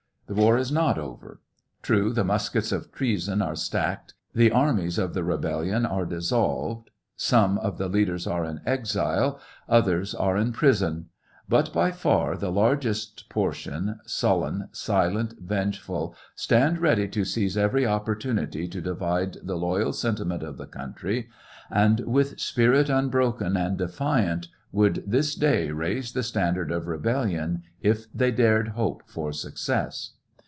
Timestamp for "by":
11.73-11.91